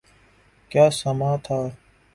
کیا 0.71 0.85
سماں 0.99 1.35
تھا۔ 1.45 1.59